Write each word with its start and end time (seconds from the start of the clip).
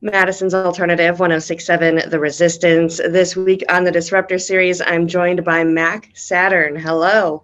Madison's 0.00 0.54
Alternative 0.54 1.18
1067 1.18 2.08
The 2.08 2.20
Resistance. 2.20 2.98
This 2.98 3.34
week 3.34 3.64
on 3.68 3.82
the 3.82 3.90
Disruptor 3.90 4.38
series, 4.38 4.80
I'm 4.80 5.08
joined 5.08 5.44
by 5.44 5.64
Mac 5.64 6.10
Saturn. 6.14 6.76
Hello. 6.76 7.42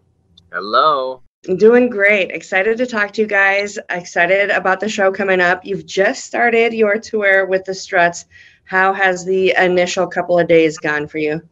Hello. 0.53 1.21
Doing 1.57 1.91
great. 1.91 2.31
Excited 2.31 2.79
to 2.79 2.87
talk 2.87 3.13
to 3.15 3.23
you 3.23 3.27
guys. 3.27 3.77
Excited 3.91 4.51
about 4.51 4.79
the 4.79 4.89
show 4.89 5.11
coming 5.11 5.41
up. 5.41 5.65
You've 5.65 5.85
just 5.85 6.25
started 6.25 6.73
your 6.73 7.01
tour 7.01 7.45
with 7.47 7.65
the 7.65 7.75
Struts. 7.75 8.27
How 8.67 8.93
has 8.93 9.25
the 9.25 9.53
initial 9.59 10.07
couple 10.07 10.39
of 10.39 10.47
days 10.47 10.79
gone 10.79 11.09
for 11.09 11.19
you? 11.19 11.43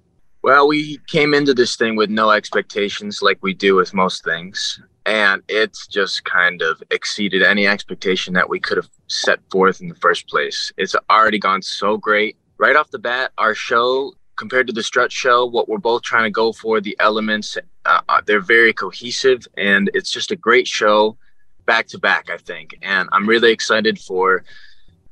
Well, 0.42 0.68
we 0.68 0.98
came 1.08 1.34
into 1.34 1.52
this 1.52 1.74
thing 1.74 1.96
with 1.96 2.10
no 2.10 2.30
expectations 2.30 3.22
like 3.22 3.38
we 3.42 3.54
do 3.54 3.74
with 3.74 3.92
most 3.92 4.22
things 4.22 4.80
and 5.06 5.42
it's 5.48 5.86
just 5.86 6.24
kind 6.24 6.62
of 6.62 6.82
exceeded 6.90 7.42
any 7.42 7.66
expectation 7.66 8.34
that 8.34 8.48
we 8.48 8.60
could 8.60 8.76
have 8.76 8.88
set 9.08 9.40
forth 9.50 9.80
in 9.80 9.88
the 9.88 9.94
first 9.96 10.28
place. 10.28 10.72
It's 10.76 10.94
already 11.10 11.38
gone 11.38 11.62
so 11.62 11.96
great. 11.96 12.36
Right 12.58 12.76
off 12.76 12.90
the 12.90 12.98
bat, 12.98 13.32
our 13.38 13.54
show 13.54 14.12
compared 14.36 14.66
to 14.66 14.72
the 14.72 14.82
strut 14.82 15.12
show, 15.12 15.44
what 15.46 15.68
we're 15.68 15.78
both 15.78 16.02
trying 16.02 16.24
to 16.24 16.30
go 16.30 16.52
for, 16.52 16.80
the 16.80 16.96
elements, 17.00 17.58
uh, 17.84 18.00
uh 18.08 18.20
they're 18.26 18.40
very 18.40 18.72
cohesive, 18.72 19.46
and 19.56 19.90
it's 19.94 20.10
just 20.10 20.30
a 20.30 20.36
great 20.36 20.66
show 20.66 21.16
back 21.66 21.86
to 21.88 21.98
back, 21.98 22.30
I 22.30 22.36
think. 22.36 22.78
And 22.82 23.08
I'm 23.12 23.28
really 23.28 23.52
excited 23.52 23.98
for 23.98 24.44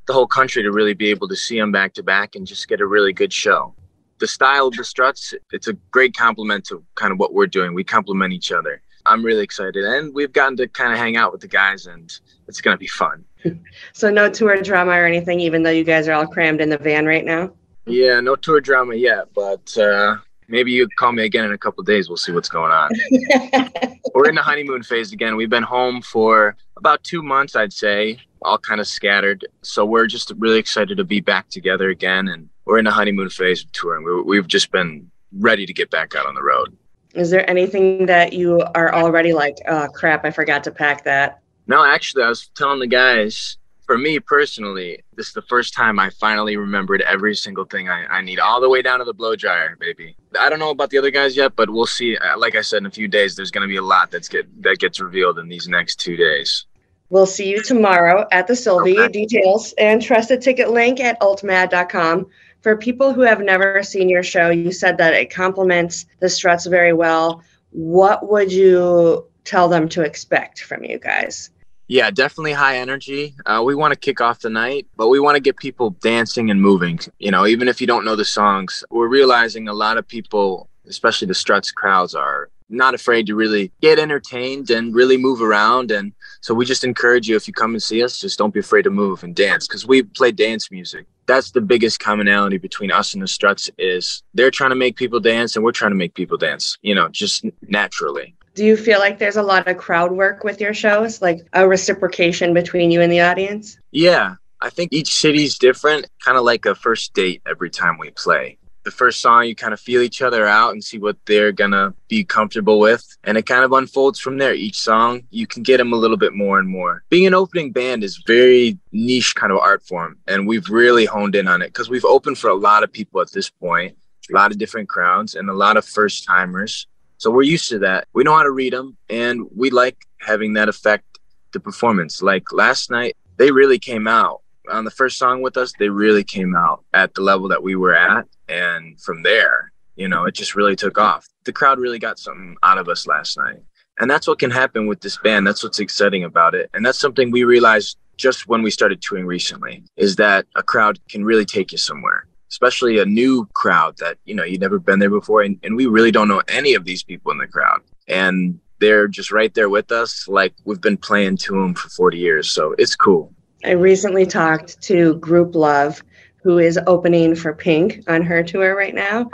the 0.06 0.12
whole 0.12 0.26
country 0.26 0.62
to 0.62 0.72
really 0.72 0.94
be 0.94 1.10
able 1.10 1.28
to 1.28 1.36
see 1.36 1.58
them 1.58 1.72
back 1.72 1.94
to 1.94 2.02
back 2.02 2.34
and 2.34 2.46
just 2.46 2.68
get 2.68 2.80
a 2.80 2.86
really 2.86 3.12
good 3.12 3.32
show. 3.32 3.74
The 4.18 4.26
style 4.26 4.66
of 4.66 4.74
the 4.74 4.84
struts, 4.84 5.34
it's 5.52 5.68
a 5.68 5.74
great 5.90 6.16
compliment 6.16 6.64
to 6.66 6.84
kind 6.94 7.12
of 7.12 7.18
what 7.18 7.32
we're 7.32 7.46
doing. 7.46 7.72
We 7.74 7.84
complement 7.84 8.32
each 8.32 8.52
other 8.52 8.82
I'm 9.06 9.24
really 9.24 9.42
excited, 9.42 9.84
and 9.84 10.14
we've 10.14 10.32
gotten 10.32 10.56
to 10.58 10.68
kind 10.68 10.92
of 10.92 10.98
hang 10.98 11.16
out 11.16 11.32
with 11.32 11.40
the 11.40 11.48
guys, 11.48 11.86
and 11.86 12.12
it's 12.48 12.60
gonna 12.60 12.76
be 12.76 12.86
fun. 12.86 13.24
so 13.92 14.10
no 14.10 14.30
tour 14.30 14.60
drama 14.62 14.92
or 14.92 15.06
anything, 15.06 15.40
even 15.40 15.62
though 15.62 15.70
you 15.70 15.84
guys 15.84 16.08
are 16.08 16.12
all 16.12 16.26
crammed 16.26 16.60
in 16.60 16.68
the 16.68 16.78
van 16.78 17.06
right 17.06 17.24
now. 17.24 17.52
Yeah, 17.86 18.20
no 18.20 18.36
tour 18.36 18.60
drama 18.60 18.94
yet, 18.94 19.32
but 19.34 19.76
uh, 19.78 20.16
maybe 20.48 20.72
you 20.72 20.88
call 20.96 21.12
me 21.12 21.24
again 21.24 21.44
in 21.44 21.52
a 21.52 21.58
couple 21.58 21.82
days. 21.82 22.08
We'll 22.08 22.16
see 22.16 22.32
what's 22.32 22.48
going 22.48 22.72
on. 22.72 22.90
We're 24.14 24.28
in 24.28 24.34
the 24.34 24.42
honeymoon 24.42 24.82
phase 24.82 25.12
again. 25.12 25.36
We've 25.36 25.50
been 25.50 25.62
home 25.62 26.02
for 26.02 26.56
about 26.76 27.02
two 27.02 27.22
months, 27.22 27.56
I'd 27.56 27.72
say, 27.72 28.18
all 28.42 28.58
kind 28.58 28.80
of 28.80 28.86
scattered. 28.86 29.46
So 29.62 29.84
we're 29.84 30.06
just 30.06 30.32
really 30.38 30.58
excited 30.58 30.96
to 30.96 31.04
be 31.04 31.20
back 31.20 31.48
together 31.48 31.88
again, 31.88 32.28
and 32.28 32.48
we're 32.64 32.78
in 32.78 32.84
the 32.84 32.90
honeymoon 32.90 33.30
phase 33.30 33.64
of 33.64 33.72
touring. 33.72 34.04
We, 34.04 34.22
we've 34.22 34.48
just 34.48 34.70
been 34.72 35.10
ready 35.38 35.66
to 35.66 35.72
get 35.72 35.90
back 35.90 36.14
out 36.14 36.26
on 36.26 36.34
the 36.34 36.42
road. 36.42 36.76
Is 37.14 37.30
there 37.30 37.48
anything 37.48 38.06
that 38.06 38.32
you 38.32 38.60
are 38.74 38.94
already 38.94 39.32
like, 39.32 39.56
oh 39.68 39.88
crap, 39.94 40.24
I 40.24 40.30
forgot 40.30 40.64
to 40.64 40.70
pack 40.70 41.04
that? 41.04 41.40
No, 41.66 41.84
actually, 41.84 42.24
I 42.24 42.28
was 42.28 42.48
telling 42.56 42.80
the 42.80 42.86
guys, 42.86 43.56
for 43.86 43.98
me 43.98 44.20
personally, 44.20 45.02
this 45.16 45.28
is 45.28 45.32
the 45.32 45.42
first 45.42 45.74
time 45.74 45.98
I 45.98 46.10
finally 46.10 46.56
remembered 46.56 47.02
every 47.02 47.34
single 47.34 47.64
thing 47.64 47.88
I, 47.88 48.06
I 48.06 48.20
need, 48.20 48.38
all 48.38 48.60
the 48.60 48.68
way 48.68 48.82
down 48.82 49.00
to 49.00 49.04
the 49.04 49.12
blow 49.12 49.34
dryer, 49.34 49.76
baby. 49.80 50.16
I 50.38 50.48
don't 50.48 50.60
know 50.60 50.70
about 50.70 50.90
the 50.90 50.98
other 50.98 51.10
guys 51.10 51.36
yet, 51.36 51.56
but 51.56 51.68
we'll 51.68 51.86
see. 51.86 52.16
Uh, 52.16 52.38
like 52.38 52.54
I 52.54 52.60
said, 52.60 52.78
in 52.78 52.86
a 52.86 52.90
few 52.90 53.08
days, 53.08 53.34
there's 53.34 53.50
going 53.50 53.66
to 53.66 53.72
be 53.72 53.76
a 53.76 53.82
lot 53.82 54.10
that's 54.10 54.28
get 54.28 54.46
that 54.62 54.78
gets 54.78 55.00
revealed 55.00 55.38
in 55.40 55.48
these 55.48 55.66
next 55.66 55.96
two 55.96 56.16
days. 56.16 56.66
We'll 57.08 57.26
see 57.26 57.50
you 57.50 57.60
tomorrow 57.60 58.26
at 58.30 58.46
the 58.46 58.54
Sylvee. 58.54 58.96
Okay. 58.96 59.26
Details 59.26 59.74
and 59.78 60.00
trusted 60.00 60.40
ticket 60.40 60.70
link 60.70 61.00
at 61.00 61.20
ultmad.com 61.20 62.26
for 62.60 62.76
people 62.76 63.12
who 63.12 63.22
have 63.22 63.40
never 63.40 63.82
seen 63.82 64.08
your 64.08 64.22
show, 64.22 64.50
you 64.50 64.72
said 64.72 64.98
that 64.98 65.14
it 65.14 65.32
complements 65.32 66.06
the 66.20 66.28
struts 66.28 66.66
very 66.66 66.92
well. 66.92 67.42
What 67.70 68.30
would 68.30 68.52
you 68.52 69.26
tell 69.44 69.68
them 69.68 69.88
to 69.90 70.02
expect 70.02 70.62
from 70.62 70.84
you 70.84 70.98
guys? 70.98 71.50
Yeah, 71.88 72.10
definitely 72.10 72.52
high 72.52 72.78
energy. 72.78 73.34
Uh, 73.46 73.62
we 73.64 73.74
want 73.74 73.92
to 73.92 73.98
kick 73.98 74.20
off 74.20 74.40
the 74.40 74.50
night, 74.50 74.86
but 74.96 75.08
we 75.08 75.18
want 75.18 75.34
to 75.34 75.40
get 75.40 75.56
people 75.56 75.90
dancing 75.90 76.50
and 76.50 76.62
moving. 76.62 77.00
You 77.18 77.32
know, 77.32 77.46
even 77.46 77.66
if 77.66 77.80
you 77.80 77.86
don't 77.86 78.04
know 78.04 78.14
the 78.14 78.24
songs, 78.24 78.84
we're 78.90 79.08
realizing 79.08 79.66
a 79.66 79.72
lot 79.72 79.98
of 79.98 80.06
people, 80.06 80.68
especially 80.86 81.26
the 81.26 81.34
struts 81.34 81.72
crowds, 81.72 82.14
are 82.14 82.48
not 82.68 82.94
afraid 82.94 83.26
to 83.26 83.34
really 83.34 83.72
get 83.80 83.98
entertained 83.98 84.70
and 84.70 84.94
really 84.94 85.16
move 85.16 85.42
around. 85.42 85.90
And 85.90 86.12
so 86.40 86.54
we 86.54 86.64
just 86.64 86.84
encourage 86.84 87.28
you 87.28 87.34
if 87.34 87.48
you 87.48 87.54
come 87.54 87.72
and 87.72 87.82
see 87.82 88.04
us, 88.04 88.20
just 88.20 88.38
don't 88.38 88.54
be 88.54 88.60
afraid 88.60 88.82
to 88.82 88.90
move 88.90 89.24
and 89.24 89.34
dance 89.34 89.66
because 89.66 89.84
we 89.84 90.04
play 90.04 90.30
dance 90.30 90.70
music. 90.70 91.06
That's 91.30 91.52
the 91.52 91.60
biggest 91.60 92.00
commonality 92.00 92.58
between 92.58 92.90
us 92.90 93.14
and 93.14 93.22
the 93.22 93.28
Struts 93.28 93.70
is 93.78 94.24
they're 94.34 94.50
trying 94.50 94.70
to 94.70 94.76
make 94.76 94.96
people 94.96 95.20
dance 95.20 95.54
and 95.54 95.64
we're 95.64 95.70
trying 95.70 95.92
to 95.92 95.96
make 95.96 96.14
people 96.14 96.36
dance, 96.36 96.76
you 96.82 96.92
know, 96.92 97.08
just 97.08 97.44
naturally. 97.68 98.34
Do 98.56 98.64
you 98.64 98.76
feel 98.76 98.98
like 98.98 99.20
there's 99.20 99.36
a 99.36 99.42
lot 99.44 99.68
of 99.68 99.76
crowd 99.76 100.10
work 100.10 100.42
with 100.42 100.60
your 100.60 100.74
shows, 100.74 101.22
like 101.22 101.46
a 101.52 101.68
reciprocation 101.68 102.52
between 102.52 102.90
you 102.90 103.00
and 103.00 103.12
the 103.12 103.20
audience? 103.20 103.78
Yeah, 103.92 104.34
I 104.60 104.70
think 104.70 104.92
each 104.92 105.14
city's 105.14 105.56
different, 105.56 106.08
kind 106.24 106.36
of 106.36 106.42
like 106.42 106.66
a 106.66 106.74
first 106.74 107.14
date 107.14 107.42
every 107.46 107.70
time 107.70 107.96
we 107.96 108.10
play 108.10 108.58
the 108.84 108.90
first 108.90 109.20
song 109.20 109.44
you 109.44 109.54
kind 109.54 109.72
of 109.72 109.80
feel 109.80 110.00
each 110.00 110.22
other 110.22 110.46
out 110.46 110.72
and 110.72 110.82
see 110.82 110.98
what 110.98 111.16
they're 111.26 111.52
gonna 111.52 111.94
be 112.08 112.24
comfortable 112.24 112.78
with 112.78 113.04
and 113.24 113.36
it 113.36 113.46
kind 113.46 113.64
of 113.64 113.72
unfolds 113.72 114.18
from 114.18 114.38
there. 114.38 114.54
Each 114.54 114.78
song 114.78 115.22
you 115.30 115.46
can 115.46 115.62
get 115.62 115.78
them 115.78 115.92
a 115.92 115.96
little 115.96 116.16
bit 116.16 116.34
more 116.34 116.58
and 116.58 116.68
more. 116.68 117.04
Being 117.10 117.26
an 117.26 117.34
opening 117.34 117.72
band 117.72 118.04
is 118.04 118.22
very 118.26 118.78
niche 118.92 119.34
kind 119.34 119.52
of 119.52 119.58
art 119.58 119.82
form 119.86 120.18
and 120.26 120.46
we've 120.46 120.68
really 120.68 121.04
honed 121.04 121.34
in 121.34 121.48
on 121.48 121.62
it 121.62 121.68
because 121.68 121.90
we've 121.90 122.04
opened 122.04 122.38
for 122.38 122.50
a 122.50 122.54
lot 122.54 122.82
of 122.82 122.92
people 122.92 123.20
at 123.20 123.30
this 123.32 123.50
point 123.50 123.96
a 124.30 124.34
lot 124.34 124.52
of 124.52 124.58
different 124.58 124.88
crowds 124.88 125.34
and 125.34 125.50
a 125.50 125.54
lot 125.54 125.76
of 125.76 125.84
first 125.84 126.24
timers 126.24 126.86
so 127.20 127.30
we're 127.30 127.42
used 127.42 127.68
to 127.68 127.80
that. 127.80 128.08
We 128.14 128.24
know 128.24 128.34
how 128.34 128.44
to 128.44 128.50
read 128.50 128.72
them 128.72 128.96
and 129.10 129.46
we 129.54 129.68
like 129.68 130.06
having 130.20 130.54
that 130.54 130.70
affect 130.70 131.04
the 131.52 131.60
performance. 131.60 132.22
Like 132.22 132.50
last 132.50 132.90
night 132.90 133.14
they 133.36 133.50
really 133.50 133.78
came 133.78 134.08
out 134.08 134.40
on 134.68 134.84
the 134.84 134.90
first 134.90 135.18
song 135.18 135.42
with 135.42 135.56
us, 135.56 135.72
they 135.78 135.88
really 135.88 136.24
came 136.24 136.54
out 136.54 136.84
at 136.92 137.14
the 137.14 137.22
level 137.22 137.48
that 137.48 137.62
we 137.62 137.76
were 137.76 137.94
at. 137.94 138.26
And 138.48 139.00
from 139.00 139.22
there, 139.22 139.72
you 139.96 140.08
know, 140.08 140.24
it 140.24 140.34
just 140.34 140.54
really 140.54 140.76
took 140.76 140.98
off. 140.98 141.28
The 141.44 141.52
crowd 141.52 141.78
really 141.78 141.98
got 141.98 142.18
something 142.18 142.56
out 142.62 142.78
of 142.78 142.88
us 142.88 143.06
last 143.06 143.36
night. 143.36 143.62
And 143.98 144.10
that's 144.10 144.26
what 144.26 144.38
can 144.38 144.50
happen 144.50 144.86
with 144.86 145.00
this 145.00 145.18
band. 145.18 145.46
That's 145.46 145.62
what's 145.62 145.78
exciting 145.78 146.24
about 146.24 146.54
it. 146.54 146.70
And 146.72 146.84
that's 146.84 146.98
something 146.98 147.30
we 147.30 147.44
realized 147.44 147.98
just 148.16 148.48
when 148.48 148.62
we 148.62 148.70
started 148.70 149.02
touring 149.02 149.26
recently 149.26 149.82
is 149.96 150.16
that 150.16 150.46
a 150.54 150.62
crowd 150.62 150.98
can 151.08 151.24
really 151.24 151.44
take 151.44 151.72
you 151.72 151.78
somewhere, 151.78 152.26
especially 152.50 152.98
a 152.98 153.04
new 153.04 153.46
crowd 153.54 153.96
that, 153.98 154.18
you 154.24 154.34
know, 154.34 154.44
you've 154.44 154.60
never 154.60 154.78
been 154.78 154.98
there 154.98 155.10
before. 155.10 155.42
And, 155.42 155.58
and 155.62 155.76
we 155.76 155.86
really 155.86 156.10
don't 156.10 156.28
know 156.28 156.42
any 156.48 156.74
of 156.74 156.84
these 156.84 157.02
people 157.02 157.32
in 157.32 157.38
the 157.38 157.46
crowd. 157.46 157.80
And 158.08 158.58
they're 158.78 159.08
just 159.08 159.30
right 159.30 159.52
there 159.52 159.68
with 159.68 159.92
us 159.92 160.26
like 160.26 160.54
we've 160.64 160.80
been 160.80 160.96
playing 160.96 161.36
to 161.38 161.52
them 161.52 161.74
for 161.74 161.88
40 161.90 162.18
years. 162.18 162.50
So 162.50 162.74
it's 162.78 162.96
cool. 162.96 163.34
I 163.64 163.72
recently 163.72 164.26
talked 164.26 164.80
to 164.82 165.16
Grouplove, 165.16 166.02
who 166.42 166.58
is 166.58 166.78
opening 166.86 167.34
for 167.34 167.52
Pink 167.52 168.02
on 168.08 168.22
her 168.22 168.42
tour 168.42 168.74
right 168.74 168.94
now. 168.94 169.28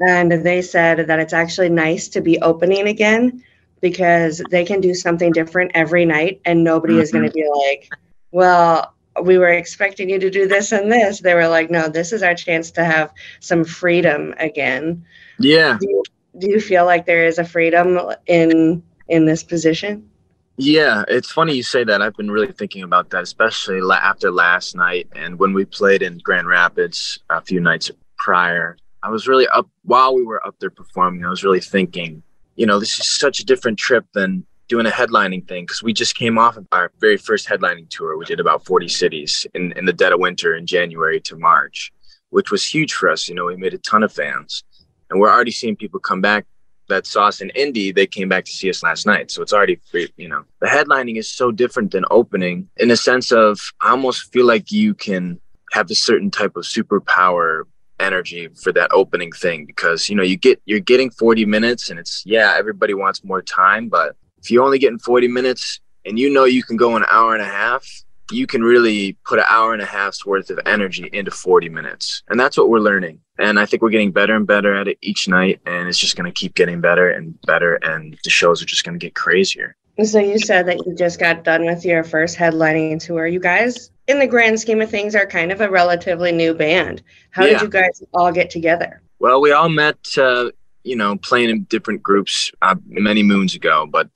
And 0.00 0.30
they 0.30 0.62
said 0.62 1.06
that 1.08 1.18
it's 1.18 1.32
actually 1.32 1.70
nice 1.70 2.08
to 2.08 2.20
be 2.20 2.40
opening 2.40 2.86
again 2.86 3.42
because 3.80 4.42
they 4.50 4.64
can 4.64 4.80
do 4.80 4.94
something 4.94 5.32
different 5.32 5.72
every 5.74 6.04
night 6.04 6.40
and 6.44 6.62
nobody 6.62 6.94
mm-hmm. 6.94 7.02
is 7.02 7.12
going 7.12 7.24
to 7.24 7.32
be 7.32 7.46
like, 7.66 7.90
well, 8.30 8.94
we 9.22 9.38
were 9.38 9.48
expecting 9.48 10.08
you 10.10 10.18
to 10.18 10.30
do 10.30 10.46
this 10.46 10.72
and 10.72 10.90
this. 10.90 11.20
They 11.20 11.34
were 11.34 11.48
like, 11.48 11.70
no, 11.70 11.88
this 11.88 12.12
is 12.12 12.22
our 12.22 12.34
chance 12.34 12.70
to 12.72 12.84
have 12.84 13.12
some 13.40 13.64
freedom 13.64 14.34
again. 14.38 15.04
Yeah. 15.38 15.78
Do 15.80 15.88
you, 15.88 16.02
do 16.38 16.50
you 16.50 16.60
feel 16.60 16.84
like 16.84 17.06
there 17.06 17.24
is 17.24 17.38
a 17.38 17.44
freedom 17.44 17.98
in 18.26 18.82
in 19.08 19.24
this 19.24 19.42
position? 19.42 20.10
Yeah, 20.58 21.04
it's 21.06 21.30
funny 21.30 21.54
you 21.54 21.62
say 21.62 21.84
that. 21.84 22.00
I've 22.00 22.16
been 22.16 22.30
really 22.30 22.50
thinking 22.50 22.82
about 22.82 23.10
that, 23.10 23.22
especially 23.22 23.80
after 23.90 24.30
last 24.30 24.74
night 24.74 25.06
and 25.14 25.38
when 25.38 25.52
we 25.52 25.66
played 25.66 26.00
in 26.00 26.18
Grand 26.18 26.48
Rapids 26.48 27.18
a 27.28 27.42
few 27.42 27.60
nights 27.60 27.90
prior. 28.16 28.78
I 29.02 29.10
was 29.10 29.28
really 29.28 29.46
up 29.48 29.68
while 29.82 30.14
we 30.14 30.24
were 30.24 30.44
up 30.46 30.56
there 30.58 30.70
performing. 30.70 31.24
I 31.24 31.28
was 31.28 31.44
really 31.44 31.60
thinking, 31.60 32.22
you 32.54 32.64
know, 32.64 32.80
this 32.80 32.98
is 32.98 33.18
such 33.18 33.38
a 33.38 33.44
different 33.44 33.78
trip 33.78 34.06
than 34.14 34.46
doing 34.68 34.86
a 34.86 34.90
headlining 34.90 35.46
thing 35.46 35.64
because 35.64 35.82
we 35.82 35.92
just 35.92 36.16
came 36.16 36.38
off 36.38 36.56
of 36.56 36.66
our 36.72 36.90
very 37.00 37.18
first 37.18 37.46
headlining 37.46 37.88
tour. 37.90 38.16
We 38.16 38.24
did 38.24 38.40
about 38.40 38.64
40 38.64 38.88
cities 38.88 39.46
in, 39.54 39.72
in 39.72 39.84
the 39.84 39.92
dead 39.92 40.12
of 40.12 40.20
winter 40.20 40.56
in 40.56 40.66
January 40.66 41.20
to 41.20 41.36
March, 41.36 41.92
which 42.30 42.50
was 42.50 42.64
huge 42.64 42.94
for 42.94 43.10
us. 43.10 43.28
You 43.28 43.34
know, 43.34 43.44
we 43.44 43.56
made 43.56 43.74
a 43.74 43.78
ton 43.78 44.02
of 44.02 44.12
fans 44.12 44.64
and 45.10 45.20
we're 45.20 45.30
already 45.30 45.52
seeing 45.52 45.76
people 45.76 46.00
come 46.00 46.22
back 46.22 46.46
that 46.88 47.16
us 47.16 47.40
in 47.40 47.50
Indy, 47.50 47.92
they 47.92 48.06
came 48.06 48.28
back 48.28 48.44
to 48.44 48.52
see 48.52 48.70
us 48.70 48.82
last 48.82 49.06
night. 49.06 49.30
So 49.30 49.42
it's 49.42 49.52
already, 49.52 49.80
you 50.16 50.28
know, 50.28 50.44
the 50.60 50.66
headlining 50.66 51.16
is 51.16 51.28
so 51.28 51.50
different 51.50 51.90
than 51.90 52.04
opening 52.10 52.68
in 52.76 52.90
a 52.90 52.96
sense 52.96 53.32
of 53.32 53.58
I 53.80 53.90
almost 53.90 54.32
feel 54.32 54.46
like 54.46 54.70
you 54.70 54.94
can 54.94 55.40
have 55.72 55.90
a 55.90 55.94
certain 55.94 56.30
type 56.30 56.56
of 56.56 56.64
superpower 56.64 57.62
energy 57.98 58.48
for 58.62 58.72
that 58.72 58.90
opening 58.92 59.32
thing 59.32 59.64
because 59.64 60.08
you 60.08 60.14
know 60.14 60.22
you 60.22 60.36
get 60.36 60.60
you're 60.66 60.80
getting 60.80 61.10
40 61.10 61.46
minutes 61.46 61.88
and 61.88 61.98
it's 61.98 62.22
yeah 62.26 62.54
everybody 62.54 62.92
wants 62.92 63.24
more 63.24 63.40
time 63.40 63.88
but 63.88 64.16
if 64.36 64.50
you 64.50 64.62
only 64.62 64.78
getting 64.78 64.98
40 64.98 65.28
minutes 65.28 65.80
and 66.04 66.18
you 66.18 66.28
know 66.28 66.44
you 66.44 66.62
can 66.62 66.76
go 66.76 66.96
an 66.96 67.06
hour 67.10 67.32
and 67.32 67.42
a 67.42 67.46
half 67.46 67.86
you 68.30 68.46
can 68.46 68.62
really 68.62 69.14
put 69.24 69.38
an 69.38 69.44
hour 69.48 69.72
and 69.72 69.82
a 69.82 69.86
half's 69.86 70.26
worth 70.26 70.50
of 70.50 70.58
energy 70.66 71.08
into 71.12 71.30
40 71.30 71.68
minutes. 71.68 72.22
And 72.28 72.38
that's 72.38 72.56
what 72.56 72.68
we're 72.68 72.80
learning. 72.80 73.20
And 73.38 73.58
I 73.58 73.66
think 73.66 73.82
we're 73.82 73.90
getting 73.90 74.12
better 74.12 74.34
and 74.34 74.46
better 74.46 74.74
at 74.74 74.88
it 74.88 74.98
each 75.02 75.28
night. 75.28 75.60
And 75.66 75.88
it's 75.88 75.98
just 75.98 76.16
going 76.16 76.30
to 76.30 76.38
keep 76.38 76.54
getting 76.54 76.80
better 76.80 77.10
and 77.10 77.40
better. 77.42 77.74
And 77.76 78.18
the 78.24 78.30
shows 78.30 78.62
are 78.62 78.66
just 78.66 78.84
going 78.84 78.98
to 78.98 79.04
get 79.04 79.14
crazier. 79.14 79.76
So 80.04 80.18
you 80.18 80.38
said 80.38 80.66
that 80.66 80.84
you 80.86 80.94
just 80.94 81.18
got 81.18 81.44
done 81.44 81.64
with 81.64 81.84
your 81.84 82.04
first 82.04 82.36
headlining 82.36 83.02
tour. 83.02 83.26
You 83.26 83.40
guys 83.40 83.90
in 84.06 84.18
the 84.18 84.26
grand 84.26 84.60
scheme 84.60 84.80
of 84.80 84.90
things, 84.90 85.14
are 85.14 85.26
kind 85.26 85.52
of 85.52 85.60
a 85.60 85.70
relatively 85.70 86.32
new 86.32 86.54
band. 86.54 87.02
How 87.30 87.44
yeah. 87.44 87.52
did 87.52 87.62
you 87.62 87.68
guys 87.68 88.02
all 88.14 88.32
get 88.32 88.50
together? 88.50 89.02
Well, 89.18 89.40
we 89.40 89.52
all 89.52 89.68
met, 89.68 89.98
uh, 90.16 90.50
you 90.84 90.96
know, 90.96 91.16
playing 91.16 91.50
in 91.50 91.64
different 91.64 92.02
groups 92.02 92.52
uh, 92.62 92.76
many 92.86 93.22
moons 93.22 93.54
ago, 93.54 93.86
but 93.90 94.08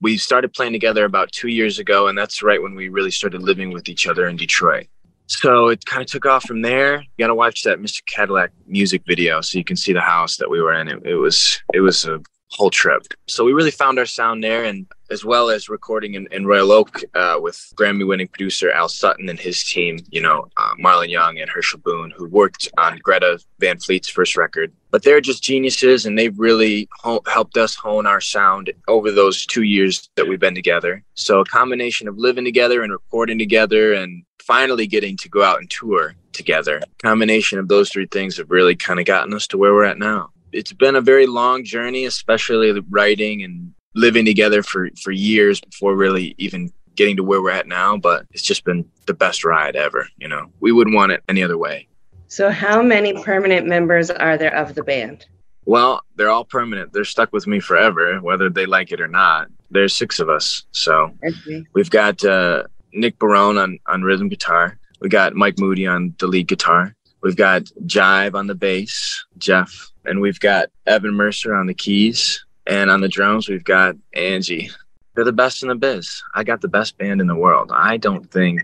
we 0.00 0.16
started 0.16 0.52
playing 0.52 0.72
together 0.72 1.04
about 1.04 1.32
two 1.32 1.48
years 1.48 1.78
ago, 1.78 2.08
and 2.08 2.16
that's 2.16 2.42
right 2.42 2.62
when 2.62 2.74
we 2.74 2.88
really 2.88 3.10
started 3.10 3.42
living 3.42 3.70
with 3.72 3.88
each 3.88 4.06
other 4.06 4.28
in 4.28 4.36
Detroit. 4.36 4.86
So 5.26 5.68
it 5.68 5.84
kind 5.84 6.02
of 6.02 6.08
took 6.08 6.26
off 6.26 6.44
from 6.44 6.62
there. 6.62 7.02
You 7.02 7.24
got 7.24 7.28
to 7.28 7.34
watch 7.34 7.62
that 7.62 7.78
Mr. 7.78 8.04
Cadillac 8.06 8.50
music 8.66 9.02
video 9.06 9.40
so 9.40 9.58
you 9.58 9.64
can 9.64 9.76
see 9.76 9.92
the 9.92 10.00
house 10.00 10.36
that 10.38 10.50
we 10.50 10.60
were 10.60 10.72
in. 10.74 10.88
It, 10.88 11.02
it 11.04 11.14
was 11.14 11.60
it 11.72 11.80
was 11.80 12.04
a 12.04 12.20
whole 12.50 12.70
trip. 12.70 13.02
So 13.28 13.44
we 13.44 13.52
really 13.52 13.70
found 13.70 13.98
our 13.98 14.06
sound 14.06 14.42
there, 14.42 14.64
and 14.64 14.86
as 15.10 15.24
well 15.24 15.50
as 15.50 15.68
recording 15.68 16.14
in, 16.14 16.28
in 16.32 16.46
Royal 16.46 16.72
Oak 16.72 17.00
uh, 17.14 17.38
with 17.40 17.72
Grammy-winning 17.76 18.28
producer 18.28 18.70
Al 18.70 18.88
Sutton 18.88 19.28
and 19.28 19.38
his 19.38 19.62
team. 19.62 19.98
You 20.10 20.22
know, 20.22 20.48
uh, 20.56 20.74
Marlon 20.82 21.08
Young 21.08 21.38
and 21.38 21.48
Herschel 21.48 21.80
Boone, 21.80 22.12
who 22.16 22.28
worked 22.28 22.68
on 22.76 22.98
Greta 22.98 23.38
Van 23.60 23.78
Fleet's 23.78 24.08
first 24.08 24.36
record. 24.36 24.72
But 24.90 25.04
they're 25.04 25.20
just 25.20 25.42
geniuses, 25.42 26.06
and 26.06 26.18
they've 26.18 26.38
really 26.38 26.88
ho- 26.98 27.22
helped 27.26 27.56
us 27.56 27.74
hone 27.74 28.06
our 28.06 28.20
sound 28.20 28.72
over 28.88 29.12
those 29.12 29.46
two 29.46 29.62
years 29.62 30.10
that 30.16 30.26
we've 30.26 30.40
been 30.40 30.54
together. 30.54 31.04
So 31.14 31.40
a 31.40 31.44
combination 31.44 32.08
of 32.08 32.18
living 32.18 32.44
together 32.44 32.82
and 32.82 32.92
recording 32.92 33.38
together, 33.38 33.94
and 33.94 34.24
finally 34.40 34.88
getting 34.88 35.16
to 35.18 35.28
go 35.28 35.44
out 35.44 35.60
and 35.60 35.70
tour 35.70 36.14
together. 36.32 36.82
Combination 37.00 37.58
of 37.58 37.68
those 37.68 37.90
three 37.90 38.06
things 38.06 38.36
have 38.38 38.50
really 38.50 38.74
kind 38.74 38.98
of 38.98 39.06
gotten 39.06 39.34
us 39.34 39.46
to 39.48 39.58
where 39.58 39.72
we're 39.72 39.84
at 39.84 39.98
now 39.98 40.30
it's 40.52 40.72
been 40.72 40.96
a 40.96 41.00
very 41.00 41.26
long 41.26 41.64
journey, 41.64 42.04
especially 42.04 42.72
writing 42.90 43.42
and 43.42 43.72
living 43.94 44.24
together 44.24 44.62
for 44.62 44.88
for 45.02 45.10
years 45.10 45.60
before 45.60 45.96
really 45.96 46.34
even 46.38 46.72
getting 46.94 47.16
to 47.16 47.24
where 47.24 47.42
we're 47.42 47.50
at 47.50 47.66
now. 47.66 47.96
But 47.96 48.26
it's 48.32 48.42
just 48.42 48.64
been 48.64 48.84
the 49.06 49.14
best 49.14 49.44
ride 49.44 49.76
ever. 49.76 50.08
You 50.18 50.28
know, 50.28 50.50
we 50.60 50.72
wouldn't 50.72 50.96
want 50.96 51.12
it 51.12 51.22
any 51.28 51.42
other 51.42 51.58
way. 51.58 51.88
So, 52.28 52.50
how 52.50 52.82
many 52.82 53.12
permanent 53.22 53.66
members 53.66 54.10
are 54.10 54.38
there 54.38 54.54
of 54.54 54.74
the 54.74 54.84
band? 54.84 55.26
Well, 55.64 56.02
they're 56.16 56.30
all 56.30 56.44
permanent. 56.44 56.92
They're 56.92 57.04
stuck 57.04 57.32
with 57.32 57.46
me 57.46 57.60
forever, 57.60 58.20
whether 58.20 58.48
they 58.48 58.66
like 58.66 58.92
it 58.92 59.00
or 59.00 59.08
not. 59.08 59.48
There's 59.70 59.94
six 59.94 60.18
of 60.18 60.28
us. 60.28 60.64
So 60.72 61.12
okay. 61.24 61.64
we've 61.74 61.90
got 61.90 62.24
uh, 62.24 62.64
Nick 62.92 63.18
Barone 63.18 63.58
on, 63.58 63.78
on 63.86 64.02
rhythm 64.02 64.28
guitar. 64.28 64.78
We 65.00 65.08
got 65.08 65.34
Mike 65.34 65.58
Moody 65.58 65.86
on 65.86 66.14
the 66.18 66.26
lead 66.26 66.48
guitar. 66.48 66.94
We've 67.22 67.36
got 67.36 67.64
Jive 67.84 68.34
on 68.34 68.46
the 68.46 68.54
bass, 68.54 69.24
Jeff, 69.38 69.90
and 70.10 70.20
we've 70.20 70.40
got 70.40 70.68
Evan 70.86 71.14
Mercer 71.14 71.54
on 71.54 71.66
the 71.66 71.74
keys. 71.74 72.44
And 72.66 72.90
on 72.90 73.00
the 73.00 73.08
drums, 73.08 73.48
we've 73.48 73.64
got 73.64 73.94
Angie. 74.12 74.70
They're 75.14 75.24
the 75.24 75.32
best 75.32 75.62
in 75.62 75.68
the 75.68 75.74
biz. 75.76 76.22
I 76.34 76.44
got 76.44 76.60
the 76.60 76.68
best 76.68 76.98
band 76.98 77.20
in 77.20 77.26
the 77.26 77.36
world. 77.36 77.70
I 77.72 77.96
don't 77.96 78.28
think 78.30 78.60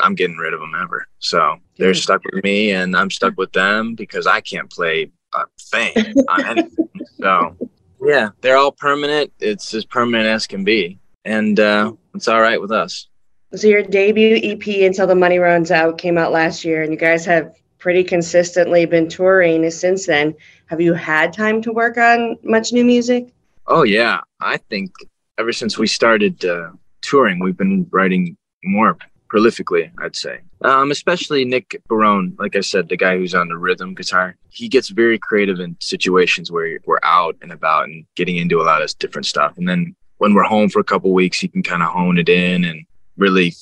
I'm 0.00 0.14
getting 0.14 0.36
rid 0.36 0.54
of 0.54 0.60
them 0.60 0.72
ever. 0.80 1.06
So 1.18 1.56
they're 1.78 1.94
stuck 1.94 2.22
with 2.24 2.42
me, 2.42 2.72
and 2.72 2.96
I'm 2.96 3.10
stuck 3.10 3.36
with 3.36 3.52
them 3.52 3.94
because 3.94 4.26
I 4.26 4.40
can't 4.40 4.70
play 4.70 5.10
a 5.34 5.44
thing 5.60 6.14
on 6.28 6.44
anything. 6.44 6.88
So 7.20 7.56
yeah, 8.02 8.30
they're 8.42 8.58
all 8.58 8.72
permanent. 8.72 9.32
It's 9.40 9.72
as 9.72 9.86
permanent 9.86 10.26
as 10.26 10.46
can 10.46 10.62
be, 10.62 10.98
and 11.24 11.58
uh, 11.58 11.92
it's 12.14 12.28
all 12.28 12.40
right 12.40 12.60
with 12.60 12.70
us. 12.70 13.08
So 13.54 13.66
your 13.66 13.82
debut 13.82 14.38
EP 14.42 14.66
"Until 14.86 15.06
the 15.06 15.14
Money 15.14 15.38
Runs 15.38 15.70
Out" 15.70 15.96
came 15.96 16.18
out 16.18 16.32
last 16.32 16.64
year, 16.64 16.82
and 16.82 16.92
you 16.92 16.98
guys 16.98 17.24
have 17.24 17.54
pretty 17.84 18.02
consistently 18.02 18.86
been 18.86 19.10
touring 19.10 19.70
since 19.70 20.06
then. 20.06 20.34
Have 20.68 20.80
you 20.80 20.94
had 20.94 21.34
time 21.34 21.60
to 21.60 21.70
work 21.70 21.98
on 21.98 22.38
much 22.42 22.72
new 22.72 22.82
music? 22.82 23.28
Oh 23.66 23.82
yeah, 23.82 24.20
I 24.40 24.56
think 24.56 24.90
ever 25.36 25.52
since 25.52 25.76
we 25.76 25.86
started 25.86 26.42
uh, 26.46 26.70
touring, 27.02 27.40
we've 27.40 27.58
been 27.58 27.86
writing 27.90 28.38
more 28.64 28.96
prolifically. 29.30 29.90
I'd 30.00 30.16
say, 30.16 30.40
um, 30.62 30.92
especially 30.92 31.44
Nick 31.44 31.78
Barone, 31.86 32.34
like 32.38 32.56
I 32.56 32.60
said, 32.60 32.88
the 32.88 32.96
guy 32.96 33.18
who's 33.18 33.34
on 33.34 33.48
the 33.48 33.58
rhythm 33.58 33.94
guitar. 33.94 34.34
He 34.48 34.66
gets 34.66 34.88
very 34.88 35.18
creative 35.18 35.60
in 35.60 35.76
situations 35.80 36.50
where 36.50 36.78
we're 36.86 37.00
out 37.02 37.36
and 37.42 37.52
about 37.52 37.84
and 37.84 38.06
getting 38.16 38.36
into 38.36 38.62
a 38.62 38.64
lot 38.64 38.80
of 38.80 38.98
different 38.98 39.26
stuff. 39.26 39.58
And 39.58 39.68
then 39.68 39.94
when 40.16 40.32
we're 40.32 40.44
home 40.44 40.70
for 40.70 40.80
a 40.80 40.84
couple 40.84 41.12
weeks, 41.12 41.38
he 41.38 41.48
can 41.48 41.62
kind 41.62 41.82
of 41.82 41.90
hone 41.90 42.16
it 42.16 42.30
in 42.30 42.64
and 42.64 42.86
really 43.18 43.52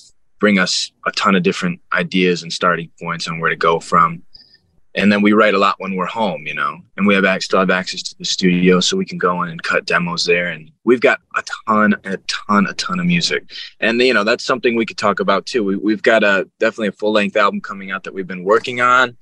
bring 0.43 0.59
us 0.59 0.91
a 1.06 1.12
ton 1.12 1.37
of 1.37 1.44
different 1.44 1.81
ideas 1.93 2.43
and 2.43 2.53
starting 2.53 2.91
points 3.00 3.29
on 3.29 3.39
where 3.39 3.49
to 3.49 3.55
go 3.55 3.79
from. 3.79 4.21
And 4.97 5.11
then 5.12 5.23
we 5.23 5.35
write 5.35 5.55
a 5.55 5.59
lot 5.59 5.77
when 5.79 5.94
we're 5.94 6.05
home, 6.05 6.49
you 6.49 6.55
know, 6.55 6.79
and 6.97 7.06
we 7.06 7.15
have 7.15 7.43
still 7.44 7.61
have 7.61 7.71
access 7.71 8.03
to 8.03 8.19
the 8.19 8.25
studio 8.25 8.81
so 8.81 8.97
we 8.97 9.05
can 9.05 9.19
go 9.19 9.44
in 9.44 9.50
and 9.50 9.62
cut 9.62 9.87
demos 9.87 10.25
there. 10.25 10.49
And 10.49 10.69
we've 10.83 11.00
got 11.00 11.21
a 11.37 11.44
ton, 11.69 11.94
a 12.03 12.17
ton, 12.27 12.67
a 12.67 12.75
ton 12.75 12.99
of 12.99 13.06
music. 13.06 13.53
And, 13.79 14.00
you 14.00 14.12
know, 14.12 14.25
that's 14.25 14.43
something 14.43 14.75
we 14.75 14.85
could 14.85 14.99
talk 14.99 15.21
about 15.21 15.47
too. 15.47 15.62
We, 15.62 15.77
we've 15.77 16.03
got 16.03 16.25
a 16.25 16.50
definitely 16.59 16.88
a 16.88 16.93
full 16.93 17.12
length 17.12 17.37
album 17.37 17.61
coming 17.61 17.93
out 17.93 18.03
that 18.03 18.12
we've 18.12 18.27
been 18.27 18.43
working 18.43 18.81
on 18.81 19.17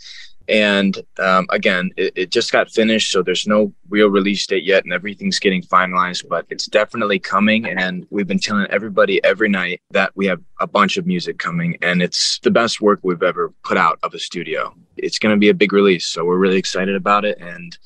and 0.50 0.98
um, 1.20 1.46
again, 1.50 1.90
it, 1.96 2.12
it, 2.16 2.30
just 2.30 2.50
got 2.50 2.68
finished, 2.70 3.12
so 3.12 3.22
there's 3.22 3.46
no 3.46 3.72
real 3.88 4.08
release 4.08 4.44
date 4.46 4.64
yet, 4.64 4.82
and 4.82 4.92
everything's 4.92 5.38
getting 5.38 5.62
finalized. 5.62 6.28
But 6.28 6.44
it's 6.50 6.66
definitely 6.66 7.20
coming, 7.20 7.66
and 7.66 8.04
we've 8.10 8.26
been 8.26 8.40
telling 8.40 8.66
everybody 8.66 9.22
every 9.22 9.48
night 9.48 9.80
that 9.92 10.10
we 10.16 10.26
have 10.26 10.42
a 10.58 10.66
bunch 10.66 10.96
of 10.96 11.06
music 11.06 11.38
coming, 11.38 11.78
and 11.82 12.02
it's 12.02 12.40
the 12.40 12.50
best 12.50 12.80
work 12.80 12.98
we've 13.04 13.22
ever 13.22 13.54
put 13.62 13.78
out 13.78 14.00
of 14.02 14.12
a 14.12 14.18
studio. 14.18 14.74
It's 14.96 15.20
going 15.20 15.34
to 15.34 15.38
be 15.38 15.50
a 15.50 15.54
big 15.54 15.72
release, 15.72 16.06
so 16.06 16.24
we're 16.24 16.36
really 16.36 16.58
excited 16.58 16.96
about 16.96 17.24
it. 17.24 17.38
And 17.40 17.78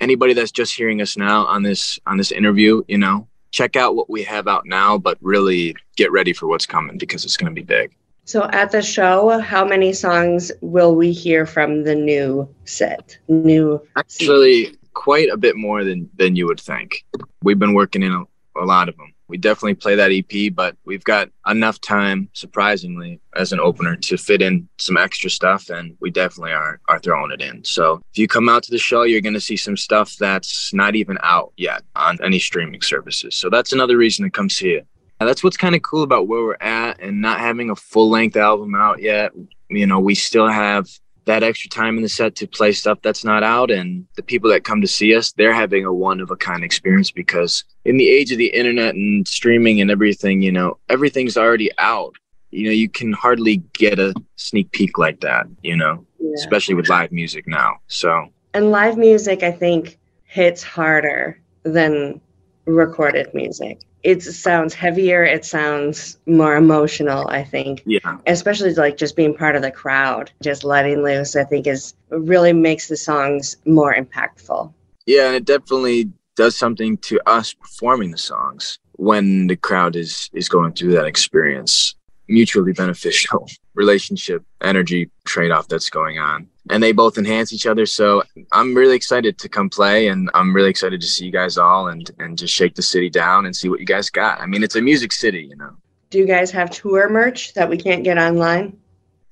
anybody 0.00 0.32
that's 0.32 0.52
just 0.52 0.76
hearing 0.76 1.02
us 1.02 1.16
now 1.16 1.44
on 1.46 1.64
this 1.64 1.98
on 2.06 2.18
this 2.18 2.30
interview, 2.30 2.82
you 2.86 2.98
know, 2.98 3.26
check 3.50 3.74
out 3.74 3.96
what 3.96 4.08
we 4.08 4.22
have 4.22 4.46
out 4.46 4.64
now, 4.64 4.96
but 4.96 5.18
really 5.20 5.74
get 5.96 6.12
ready 6.12 6.32
for 6.32 6.46
what's 6.46 6.66
coming 6.66 6.98
because 6.98 7.24
it's 7.24 7.36
going 7.36 7.52
to 7.52 7.60
be 7.60 7.64
big. 7.64 7.92
So 8.24 8.48
at 8.52 8.70
the 8.70 8.82
show, 8.82 9.40
how 9.40 9.64
many 9.64 9.92
songs 9.92 10.52
will 10.60 10.94
we 10.94 11.12
hear 11.12 11.44
from 11.44 11.84
the 11.84 11.94
new 11.94 12.48
set? 12.64 13.18
New 13.28 13.82
actually 13.96 14.76
quite 14.94 15.28
a 15.28 15.36
bit 15.36 15.56
more 15.56 15.84
than 15.84 16.08
than 16.16 16.36
you 16.36 16.46
would 16.46 16.60
think. 16.60 17.04
We've 17.42 17.58
been 17.58 17.74
working 17.74 18.02
in 18.02 18.12
a, 18.12 18.22
a 18.60 18.64
lot 18.64 18.88
of 18.88 18.96
them. 18.96 19.12
We 19.26 19.38
definitely 19.38 19.74
play 19.74 19.94
that 19.94 20.12
EP, 20.12 20.54
but 20.54 20.76
we've 20.84 21.04
got 21.04 21.30
enough 21.48 21.80
time, 21.80 22.28
surprisingly, 22.34 23.18
as 23.34 23.50
an 23.50 23.60
opener 23.60 23.96
to 23.96 24.18
fit 24.18 24.42
in 24.42 24.68
some 24.78 24.98
extra 24.98 25.30
stuff, 25.30 25.70
and 25.70 25.96
we 26.00 26.10
definitely 26.10 26.52
are 26.52 26.80
are 26.88 27.00
throwing 27.00 27.32
it 27.32 27.40
in. 27.40 27.64
So 27.64 28.02
if 28.12 28.18
you 28.18 28.28
come 28.28 28.48
out 28.48 28.62
to 28.64 28.70
the 28.70 28.78
show, 28.78 29.02
you're 29.02 29.20
going 29.20 29.34
to 29.34 29.40
see 29.40 29.56
some 29.56 29.76
stuff 29.76 30.16
that's 30.16 30.72
not 30.72 30.94
even 30.94 31.18
out 31.24 31.52
yet 31.56 31.82
on 31.96 32.18
any 32.22 32.38
streaming 32.38 32.82
services. 32.82 33.36
So 33.36 33.50
that's 33.50 33.72
another 33.72 33.96
reason 33.96 34.24
to 34.24 34.30
come 34.30 34.48
see 34.48 34.72
it 34.72 34.86
that's 35.24 35.42
what's 35.42 35.56
kind 35.56 35.74
of 35.74 35.82
cool 35.82 36.02
about 36.02 36.28
where 36.28 36.42
we're 36.42 36.56
at 36.60 37.00
and 37.00 37.20
not 37.20 37.40
having 37.40 37.70
a 37.70 37.76
full 37.76 38.10
length 38.10 38.36
album 38.36 38.74
out 38.74 39.02
yet. 39.02 39.32
You 39.68 39.86
know, 39.86 40.00
we 40.00 40.14
still 40.14 40.48
have 40.48 40.86
that 41.24 41.42
extra 41.42 41.70
time 41.70 41.96
in 41.96 42.02
the 42.02 42.08
set 42.08 42.34
to 42.36 42.46
play 42.46 42.72
stuff 42.72 42.98
that's 43.02 43.24
not 43.24 43.42
out. 43.42 43.70
And 43.70 44.06
the 44.16 44.22
people 44.22 44.50
that 44.50 44.64
come 44.64 44.80
to 44.80 44.88
see 44.88 45.14
us, 45.14 45.32
they're 45.32 45.52
having 45.52 45.84
a 45.84 45.92
one 45.92 46.20
of 46.20 46.30
a 46.30 46.36
kind 46.36 46.64
experience 46.64 47.10
because 47.10 47.64
in 47.84 47.96
the 47.96 48.08
age 48.08 48.32
of 48.32 48.38
the 48.38 48.48
internet 48.48 48.94
and 48.94 49.26
streaming 49.26 49.80
and 49.80 49.90
everything, 49.90 50.42
you 50.42 50.52
know, 50.52 50.78
everything's 50.88 51.36
already 51.36 51.70
out. 51.78 52.14
You 52.50 52.66
know, 52.66 52.72
you 52.72 52.88
can 52.88 53.12
hardly 53.12 53.58
get 53.72 53.98
a 53.98 54.14
sneak 54.36 54.72
peek 54.72 54.98
like 54.98 55.20
that, 55.20 55.46
you 55.62 55.76
know, 55.76 56.04
yeah. 56.18 56.32
especially 56.34 56.74
with 56.74 56.88
live 56.88 57.10
music 57.10 57.46
now. 57.46 57.76
So, 57.86 58.28
and 58.52 58.70
live 58.70 58.98
music, 58.98 59.42
I 59.42 59.52
think, 59.52 59.98
hits 60.24 60.62
harder 60.62 61.40
than 61.62 62.20
recorded 62.66 63.32
music. 63.34 63.80
It 64.02 64.22
sounds 64.22 64.74
heavier 64.74 65.22
it 65.24 65.44
sounds 65.44 66.18
more 66.26 66.56
emotional 66.56 67.26
i 67.28 67.44
think. 67.44 67.82
Yeah. 67.86 68.18
Especially 68.26 68.74
like 68.74 68.96
just 68.96 69.16
being 69.16 69.34
part 69.34 69.56
of 69.56 69.62
the 69.62 69.70
crowd 69.70 70.30
just 70.42 70.64
letting 70.64 71.02
loose 71.02 71.36
i 71.36 71.44
think 71.44 71.66
is 71.66 71.94
really 72.10 72.52
makes 72.52 72.88
the 72.88 72.96
songs 72.96 73.56
more 73.64 73.94
impactful. 73.94 74.72
Yeah 75.06 75.26
and 75.28 75.36
it 75.36 75.44
definitely 75.44 76.10
does 76.36 76.56
something 76.56 76.96
to 76.98 77.20
us 77.26 77.52
performing 77.52 78.10
the 78.10 78.18
songs 78.18 78.78
when 78.92 79.46
the 79.46 79.56
crowd 79.56 79.96
is 79.96 80.30
is 80.32 80.48
going 80.48 80.72
through 80.72 80.92
that 80.92 81.06
experience. 81.06 81.94
Mutually 82.28 82.72
beneficial 82.72 83.48
relationship 83.74 84.44
energy 84.62 85.10
trade-off 85.24 85.68
that's 85.68 85.90
going 85.90 86.18
on 86.18 86.48
and 86.70 86.82
they 86.82 86.92
both 86.92 87.18
enhance 87.18 87.52
each 87.52 87.66
other. 87.66 87.86
So 87.86 88.22
i'm 88.52 88.74
really 88.74 88.96
excited 88.96 89.38
to 89.38 89.48
come 89.48 89.68
play 89.68 90.08
and 90.08 90.30
i'm 90.34 90.54
really 90.54 90.70
excited 90.70 91.00
to 91.00 91.06
see 91.06 91.26
you 91.26 91.32
guys 91.32 91.58
all 91.58 91.88
and 91.88 92.10
and 92.18 92.38
just 92.38 92.54
shake 92.54 92.74
the 92.74 92.82
city 92.82 93.10
down 93.10 93.46
and 93.46 93.54
see 93.54 93.68
what 93.68 93.80
you 93.80 93.86
guys 93.86 94.10
got. 94.10 94.40
I 94.40 94.46
mean 94.46 94.62
it's 94.62 94.76
a 94.76 94.82
music 94.82 95.12
city 95.12 95.46
you 95.48 95.56
know. 95.56 95.70
Do 96.10 96.18
you 96.18 96.26
guys 96.26 96.50
have 96.50 96.70
tour 96.70 97.08
merch 97.08 97.54
that 97.54 97.68
we 97.68 97.76
can't 97.76 98.04
get 98.04 98.18
online? 98.18 98.76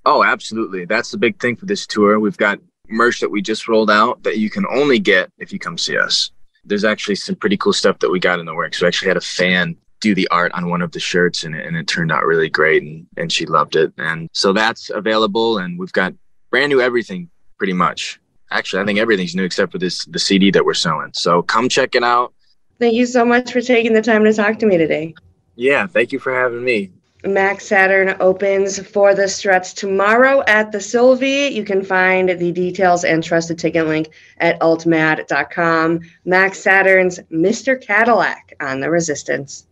Oh 0.06 0.24
absolutely. 0.24 0.84
That's 0.84 1.10
the 1.10 1.18
big 1.18 1.38
thing 1.40 1.56
for 1.56 1.66
this 1.66 1.86
tour. 1.86 2.18
We've 2.18 2.36
got 2.36 2.58
merch 2.88 3.20
that 3.20 3.30
we 3.30 3.40
just 3.40 3.68
rolled 3.68 3.90
out 3.90 4.22
that 4.24 4.38
you 4.38 4.50
can 4.50 4.66
only 4.66 4.98
get 4.98 5.30
if 5.38 5.52
you 5.52 5.58
come 5.58 5.78
see 5.78 5.96
us. 5.96 6.30
There's 6.64 6.84
actually 6.84 7.14
some 7.14 7.36
pretty 7.36 7.56
cool 7.56 7.72
stuff 7.72 7.98
that 8.00 8.10
we 8.10 8.18
got 8.18 8.40
in 8.40 8.46
the 8.46 8.54
works. 8.54 8.80
We 8.80 8.88
actually 8.88 9.08
had 9.08 9.16
a 9.16 9.22
fan 9.22 9.76
do 10.00 10.14
the 10.14 10.28
art 10.28 10.50
on 10.52 10.68
one 10.68 10.82
of 10.82 10.92
the 10.92 11.00
shirts 11.00 11.44
and, 11.44 11.54
and 11.54 11.76
it 11.76 11.86
turned 11.86 12.10
out 12.10 12.24
really 12.24 12.48
great 12.48 12.82
and, 12.82 13.06
and 13.16 13.30
she 13.30 13.46
loved 13.46 13.76
it. 13.76 13.92
And 13.98 14.28
so 14.32 14.52
that's 14.52 14.90
available 14.90 15.58
and 15.58 15.78
we've 15.78 15.92
got 15.92 16.14
brand 16.50 16.70
new 16.70 16.80
everything 16.80 17.30
pretty 17.58 17.72
much. 17.72 18.20
Actually, 18.50 18.82
I 18.82 18.86
think 18.86 18.98
everything's 18.98 19.34
new 19.34 19.44
except 19.44 19.72
for 19.72 19.78
this 19.78 20.04
the 20.06 20.18
CD 20.18 20.50
that 20.50 20.64
we're 20.64 20.74
selling. 20.74 21.10
So 21.14 21.42
come 21.42 21.68
check 21.68 21.94
it 21.94 22.02
out. 22.02 22.34
Thank 22.78 22.94
you 22.94 23.06
so 23.06 23.24
much 23.24 23.52
for 23.52 23.60
taking 23.60 23.92
the 23.92 24.02
time 24.02 24.24
to 24.24 24.32
talk 24.32 24.58
to 24.58 24.66
me 24.66 24.76
today. 24.76 25.14
Yeah, 25.54 25.86
thank 25.86 26.12
you 26.12 26.18
for 26.18 26.34
having 26.34 26.64
me. 26.64 26.90
Mac 27.24 27.60
Saturn 27.60 28.16
opens 28.18 28.78
for 28.88 29.14
the 29.14 29.28
Struts 29.28 29.74
tomorrow 29.74 30.42
at 30.46 30.72
the 30.72 30.78
Sylvee. 30.78 31.52
You 31.52 31.64
can 31.64 31.84
find 31.84 32.30
the 32.30 32.50
details 32.50 33.04
and 33.04 33.22
trusted 33.22 33.58
ticket 33.58 33.86
link 33.86 34.08
at 34.38 34.58
ultimat.com 34.60 36.00
Mac 36.24 36.54
Saturn's 36.54 37.18
Mr. 37.30 37.78
Cadillac 37.78 38.54
on 38.60 38.80
the 38.80 38.88
Resistance. 38.88 39.66